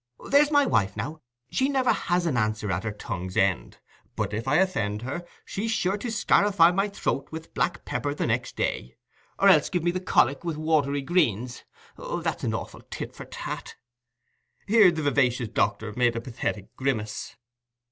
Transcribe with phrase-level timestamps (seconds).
[0.31, 1.21] There's my wife now,
[1.51, 3.77] she never has an answer at her tongue's end;
[4.15, 8.25] but if I offend her, she's sure to scarify my throat with black pepper the
[8.25, 8.95] next day,
[9.37, 11.65] or else give me the colic with watery greens.
[11.99, 13.75] That's an awful tit for tat."
[14.65, 17.35] Here the vivacious doctor made a pathetic grimace.